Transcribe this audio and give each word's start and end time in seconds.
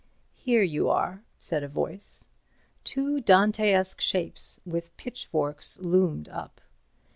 "Here 0.33 0.63
you 0.63 0.89
are," 0.89 1.21
said 1.37 1.61
a 1.61 1.67
voice. 1.67 2.25
Two 2.83 3.21
Dantesque 3.21 4.01
shapes 4.01 4.59
with 4.65 4.97
pitchforks 4.97 5.77
loomed 5.79 6.27
up. 6.27 6.59